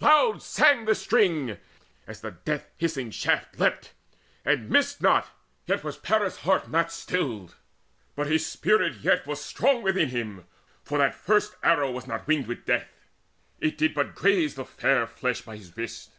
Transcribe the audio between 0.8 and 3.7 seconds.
the string, as the death hissing shaft